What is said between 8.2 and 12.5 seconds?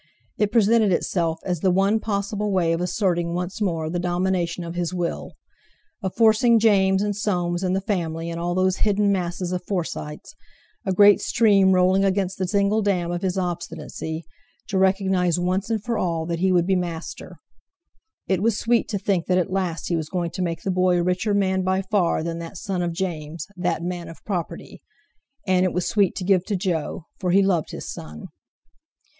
and all those hidden masses of Forsytes—a great stream rolling against the